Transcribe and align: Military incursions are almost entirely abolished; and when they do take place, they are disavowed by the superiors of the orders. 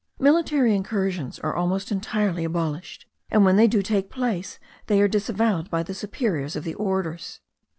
Military 0.17 0.75
incursions 0.75 1.37
are 1.41 1.55
almost 1.55 1.91
entirely 1.91 2.43
abolished; 2.43 3.05
and 3.29 3.45
when 3.45 3.55
they 3.55 3.67
do 3.67 3.83
take 3.83 4.09
place, 4.09 4.57
they 4.87 4.99
are 4.99 5.07
disavowed 5.07 5.69
by 5.69 5.83
the 5.83 5.93
superiors 5.93 6.55
of 6.55 6.63
the 6.63 6.73
orders. 6.73 7.39